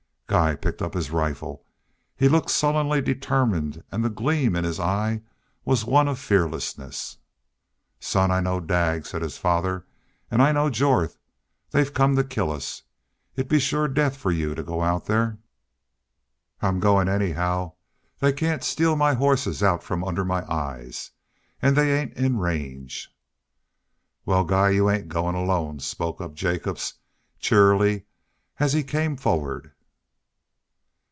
Guy 0.31 0.55
picked 0.55 0.81
up 0.81 0.93
his 0.93 1.11
rifle. 1.11 1.65
He 2.15 2.29
looked 2.29 2.51
sullenly 2.51 3.01
determined 3.01 3.83
and 3.91 4.01
the 4.01 4.09
gleam 4.09 4.55
in 4.55 4.63
his 4.63 4.79
eye 4.79 5.23
was 5.65 5.83
one 5.83 6.07
of 6.07 6.19
fearlessness. 6.19 7.17
"Son, 7.99 8.31
I 8.31 8.39
know 8.39 8.61
Daggs," 8.61 9.09
said 9.09 9.23
his 9.23 9.37
father. 9.37 9.85
"An' 10.31 10.39
I 10.39 10.53
know 10.53 10.69
Jorth. 10.69 11.17
They've 11.71 11.93
come 11.93 12.15
to 12.15 12.23
kill 12.23 12.49
us. 12.49 12.83
It 13.35 13.47
'll 13.49 13.49
be 13.49 13.59
shore 13.59 13.89
death 13.89 14.15
for 14.15 14.31
y'u 14.31 14.55
to 14.55 14.63
go 14.63 14.81
out 14.81 15.03
there." 15.03 15.37
"I'm 16.61 16.79
goin', 16.79 17.09
anyhow. 17.09 17.73
They 18.19 18.31
can't 18.31 18.63
steal 18.63 18.95
my 18.95 19.13
hosses 19.15 19.61
out 19.61 19.83
from 19.83 20.01
under 20.01 20.23
my 20.23 20.49
eyes. 20.49 21.11
An' 21.61 21.73
they 21.73 21.93
ain't 21.99 22.13
in 22.13 22.37
range." 22.37 23.13
"Wal, 24.25 24.45
Guy, 24.45 24.69
you 24.69 24.89
ain't 24.89 25.09
goin' 25.09 25.35
alone," 25.35 25.81
spoke 25.81 26.21
up 26.21 26.35
Jacobs, 26.35 26.93
cheerily, 27.37 28.05
as 28.61 28.71
he 28.71 28.81
came 28.81 29.17
forward. 29.17 29.73